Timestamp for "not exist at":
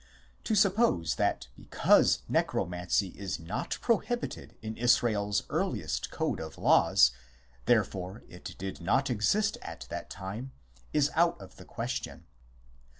8.81-9.85